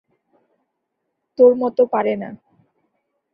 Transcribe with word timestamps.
তোর 1.39 1.51
মতো 1.55 1.83
পারে 1.85 2.13
না। 2.15 2.29